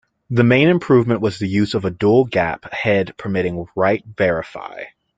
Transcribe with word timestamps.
The 0.31 0.43
main 0.43 0.67
improvement 0.67 1.21
was 1.21 1.37
the 1.37 1.47
use 1.47 1.75
of 1.75 1.85
a 1.85 1.91
dual 1.91 2.25
gap 2.25 2.73
head 2.73 3.13
permitting 3.19 3.67
write 3.75 4.03
verify. 4.17 4.85